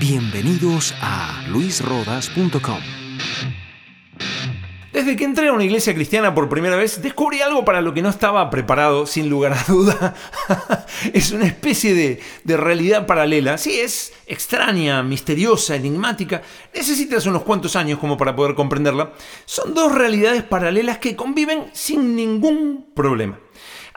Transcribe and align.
Bienvenidos 0.00 0.94
a 1.00 1.42
luisrodas.com. 1.48 2.78
Desde 4.92 5.16
que 5.16 5.24
entré 5.24 5.48
a 5.48 5.52
una 5.52 5.64
iglesia 5.64 5.92
cristiana 5.92 6.36
por 6.36 6.48
primera 6.48 6.76
vez, 6.76 7.02
descubrí 7.02 7.42
algo 7.42 7.64
para 7.64 7.82
lo 7.82 7.92
que 7.92 8.00
no 8.00 8.08
estaba 8.08 8.48
preparado, 8.48 9.06
sin 9.06 9.28
lugar 9.28 9.54
a 9.54 9.64
duda. 9.66 10.14
es 11.12 11.32
una 11.32 11.46
especie 11.46 12.20
de, 12.44 12.56
realidad 12.56 13.06
paralela. 13.06 13.58
Sí, 13.58 13.80
es 13.80 14.12
extraña, 14.28 15.02
misteriosa, 15.02 15.74
enigmática. 15.74 16.42
Necesitas 16.72 17.26
unos 17.26 17.42
cuantos 17.42 17.74
años 17.74 17.98
como 17.98 18.16
para 18.16 18.36
poder 18.36 18.54
comprenderla. 18.54 19.12
Son 19.46 19.74
dos 19.74 19.92
realidades 19.92 20.44
paralelas 20.44 20.98
que 20.98 21.16
conviven 21.16 21.70
sin 21.72 22.14
ningún 22.14 22.86
problema. 22.94 23.40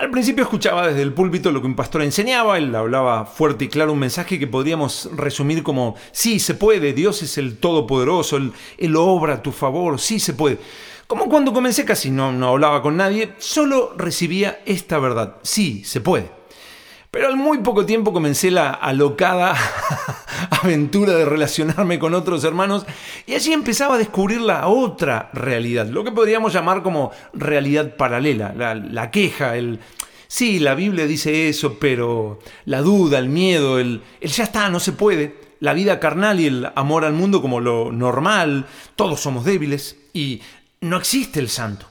Al 0.00 0.10
principio 0.10 0.44
escuchaba 0.44 0.88
desde 0.88 1.02
el 1.02 1.12
púlpito 1.12 1.52
lo 1.52 1.60
que 1.60 1.66
un 1.66 1.76
pastor 1.76 2.00
enseñaba, 2.00 2.56
él 2.56 2.74
hablaba 2.74 3.26
fuerte 3.26 3.66
y 3.66 3.68
claro 3.68 3.92
un 3.92 3.98
mensaje 3.98 4.38
que 4.38 4.46
podríamos 4.46 5.10
resumir 5.14 5.62
como, 5.62 5.94
sí, 6.10 6.38
se 6.38 6.54
puede, 6.54 6.94
Dios 6.94 7.20
es 7.20 7.36
el 7.36 7.58
Todopoderoso, 7.58 8.38
él, 8.38 8.96
obra 8.96 9.34
a 9.34 9.42
tu 9.42 9.52
favor, 9.52 10.00
sí 10.00 10.18
se 10.18 10.32
puede. 10.32 10.58
Como 11.06 11.28
cuando 11.28 11.52
comencé 11.52 11.84
casi 11.84 12.10
no, 12.10 12.32
no 12.32 12.48
hablaba 12.48 12.80
con 12.80 12.96
nadie, 12.96 13.34
solo 13.36 13.92
recibía 13.94 14.62
esta 14.64 14.98
verdad, 14.98 15.36
sí, 15.42 15.84
se 15.84 16.00
puede. 16.00 16.40
Pero 17.10 17.26
al 17.26 17.36
muy 17.36 17.58
poco 17.58 17.84
tiempo 17.84 18.12
comencé 18.12 18.52
la 18.52 18.70
alocada 18.70 19.56
aventura 20.62 21.12
de 21.14 21.24
relacionarme 21.24 21.98
con 21.98 22.14
otros 22.14 22.44
hermanos 22.44 22.86
y 23.26 23.34
allí 23.34 23.52
empezaba 23.52 23.96
a 23.96 23.98
descubrir 23.98 24.40
la 24.40 24.68
otra 24.68 25.28
realidad, 25.32 25.86
lo 25.88 26.04
que 26.04 26.12
podríamos 26.12 26.52
llamar 26.52 26.84
como 26.84 27.10
realidad 27.32 27.96
paralela, 27.96 28.54
la, 28.54 29.10
queja, 29.10 29.56
el... 29.56 29.80
Sí, 30.32 30.60
la 30.60 30.76
Biblia 30.76 31.08
dice 31.08 31.48
eso, 31.48 31.80
pero 31.80 32.38
la 32.64 32.82
duda, 32.82 33.18
el 33.18 33.28
miedo, 33.28 33.80
el, 33.80 34.00
el 34.20 34.30
ya 34.30 34.44
está, 34.44 34.68
no 34.70 34.78
se 34.78 34.92
puede, 34.92 35.34
la 35.58 35.72
vida 35.72 35.98
carnal 35.98 36.38
y 36.38 36.46
el 36.46 36.68
amor 36.76 37.04
al 37.04 37.14
mundo 37.14 37.42
como 37.42 37.58
lo 37.58 37.90
normal, 37.90 38.66
todos 38.94 39.18
somos 39.18 39.44
débiles 39.44 39.96
y 40.12 40.40
no 40.82 40.98
existe 40.98 41.40
el 41.40 41.48
santo. 41.48 41.89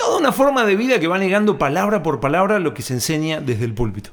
Toda 0.00 0.16
una 0.16 0.32
forma 0.32 0.64
de 0.64 0.76
vida 0.76 0.98
que 0.98 1.08
va 1.08 1.18
negando 1.18 1.58
palabra 1.58 2.02
por 2.02 2.20
palabra 2.20 2.58
lo 2.58 2.72
que 2.72 2.80
se 2.80 2.94
enseña 2.94 3.42
desde 3.42 3.66
el 3.66 3.74
púlpito. 3.74 4.12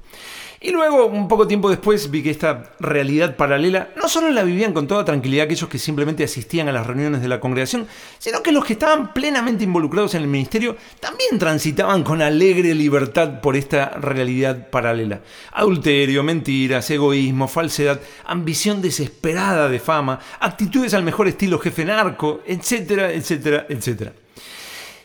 Y 0.59 0.71
luego, 0.71 1.05
un 1.05 1.29
poco 1.29 1.47
tiempo 1.47 1.69
después, 1.69 2.11
vi 2.11 2.21
que 2.21 2.29
esta 2.29 2.73
realidad 2.81 3.37
paralela 3.37 3.91
no 3.95 4.09
solo 4.09 4.29
la 4.31 4.43
vivían 4.43 4.73
con 4.73 4.85
toda 4.85 5.05
tranquilidad 5.05 5.45
aquellos 5.45 5.69
que 5.69 5.79
simplemente 5.79 6.25
asistían 6.25 6.67
a 6.67 6.73
las 6.73 6.85
reuniones 6.85 7.21
de 7.21 7.29
la 7.29 7.39
congregación, 7.39 7.87
sino 8.17 8.43
que 8.43 8.51
los 8.51 8.65
que 8.65 8.73
estaban 8.73 9.13
plenamente 9.13 9.63
involucrados 9.63 10.13
en 10.15 10.23
el 10.23 10.27
ministerio 10.27 10.75
también 10.99 11.39
transitaban 11.39 12.03
con 12.03 12.21
alegre 12.21 12.75
libertad 12.75 13.39
por 13.39 13.55
esta 13.55 13.91
realidad 13.91 14.69
paralela. 14.69 15.21
Adulterio, 15.53 16.21
mentiras, 16.21 16.89
egoísmo, 16.89 17.47
falsedad, 17.47 18.01
ambición 18.25 18.81
desesperada 18.81 19.69
de 19.69 19.79
fama, 19.79 20.19
actitudes 20.41 20.93
al 20.93 21.03
mejor 21.03 21.29
estilo 21.29 21.59
jefe 21.59 21.85
narco, 21.85 22.41
etcétera, 22.45 23.13
etcétera, 23.13 23.67
etcétera. 23.69 24.11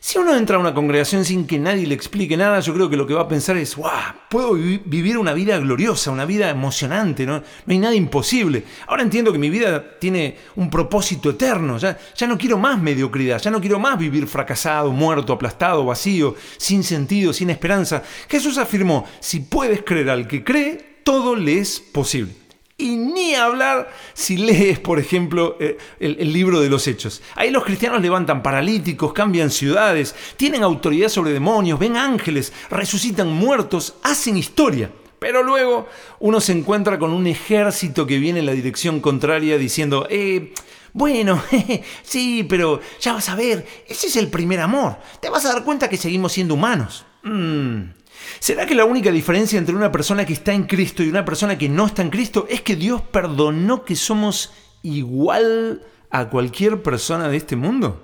Si 0.04 0.18
uno 0.18 0.34
entra 0.34 0.56
a 0.56 0.58
una 0.58 0.74
congregación 0.74 1.24
sin 1.24 1.46
que 1.46 1.60
nadie 1.60 1.86
le 1.86 1.94
explique 1.94 2.36
nada, 2.36 2.58
yo 2.58 2.74
creo 2.74 2.90
que 2.90 2.96
lo 2.96 3.06
que 3.06 3.14
va 3.14 3.20
a 3.20 3.28
pensar 3.28 3.56
es, 3.56 3.76
¡guau! 3.76 3.92
Puedo 4.28 4.54
vivir 4.54 5.16
una 5.16 5.32
vida 5.32 5.56
gloriosa, 5.58 6.10
una 6.10 6.24
vida 6.24 6.50
emocionante, 6.50 7.24
¿no? 7.24 7.38
no 7.38 7.44
hay 7.68 7.78
nada 7.78 7.94
imposible. 7.94 8.64
Ahora 8.88 9.04
entiendo 9.04 9.30
que 9.32 9.38
mi 9.38 9.48
vida 9.48 10.00
tiene 10.00 10.38
un 10.56 10.68
propósito 10.70 11.30
eterno, 11.30 11.78
ya, 11.78 11.96
ya 12.16 12.26
no 12.26 12.36
quiero 12.36 12.58
más 12.58 12.82
mediocridad, 12.82 13.40
ya 13.40 13.52
no 13.52 13.60
quiero 13.60 13.78
más 13.78 13.96
vivir 13.96 14.26
fracasado, 14.26 14.90
muerto, 14.90 15.34
aplastado, 15.34 15.84
vacío, 15.84 16.34
sin 16.56 16.82
sentido, 16.82 17.32
sin 17.32 17.50
esperanza. 17.50 18.02
Jesús 18.28 18.58
afirmó, 18.58 19.06
si 19.20 19.38
puedes 19.38 19.82
creer 19.82 20.10
al 20.10 20.26
que 20.26 20.42
cree, 20.42 20.98
todo 21.04 21.36
le 21.36 21.58
es 21.58 21.78
posible. 21.78 22.41
Y 22.82 22.96
ni 22.96 23.36
hablar 23.36 23.92
si 24.12 24.36
lees, 24.36 24.80
por 24.80 24.98
ejemplo, 24.98 25.56
eh, 25.60 25.78
el, 26.00 26.32
libro 26.32 26.58
de 26.58 26.68
los 26.68 26.88
hechos. 26.88 27.22
Ahí 27.36 27.52
los 27.52 27.62
cristianos 27.62 28.02
levantan 28.02 28.42
paralíticos, 28.42 29.12
cambian 29.12 29.52
ciudades, 29.52 30.16
tienen 30.36 30.64
autoridad 30.64 31.08
sobre 31.08 31.32
demonios, 31.32 31.78
ven 31.78 31.96
ángeles, 31.96 32.52
resucitan 32.70 33.30
muertos, 33.30 33.94
hacen 34.02 34.36
historia. 34.36 34.90
Pero 35.20 35.44
luego 35.44 35.86
uno 36.18 36.40
se 36.40 36.50
encuentra 36.50 36.98
con 36.98 37.12
un 37.12 37.28
ejército 37.28 38.04
que 38.04 38.18
viene 38.18 38.40
en 38.40 38.46
la 38.46 38.52
dirección 38.52 38.98
contraria 38.98 39.58
diciendo, 39.58 40.08
eh, 40.10 40.52
bueno, 40.92 41.40
sí, 42.02 42.44
pero 42.48 42.80
ya 43.00 43.12
vas 43.12 43.28
a 43.28 43.36
ver, 43.36 43.64
ese 43.86 44.08
es 44.08 44.16
el 44.16 44.26
primer 44.26 44.58
amor. 44.58 44.96
Te 45.20 45.30
vas 45.30 45.46
a 45.46 45.52
dar 45.52 45.62
cuenta 45.62 45.88
que 45.88 45.96
seguimos 45.96 46.32
siendo 46.32 46.54
humanos. 46.54 47.06
Mm. 47.22 48.01
¿Será 48.38 48.66
que 48.66 48.74
la 48.74 48.84
única 48.84 49.10
diferencia 49.10 49.58
entre 49.58 49.74
una 49.74 49.92
persona 49.92 50.24
que 50.24 50.32
está 50.32 50.52
en 50.52 50.64
Cristo 50.64 51.02
y 51.02 51.08
una 51.08 51.24
persona 51.24 51.58
que 51.58 51.68
no 51.68 51.86
está 51.86 52.02
en 52.02 52.10
Cristo 52.10 52.46
es 52.48 52.60
que 52.60 52.76
Dios 52.76 53.02
perdonó 53.02 53.84
que 53.84 53.96
somos 53.96 54.52
igual 54.82 55.82
a 56.10 56.28
cualquier 56.28 56.82
persona 56.82 57.28
de 57.28 57.36
este 57.36 57.56
mundo? 57.56 58.02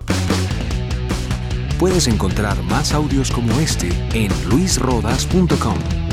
Puedes 1.78 2.08
encontrar 2.08 2.60
más 2.64 2.92
audios 2.92 3.30
como 3.30 3.60
este 3.60 3.88
en 4.12 4.32
luisrodas.com. 4.48 6.07